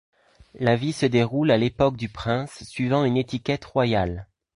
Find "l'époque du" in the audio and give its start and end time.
1.57-2.09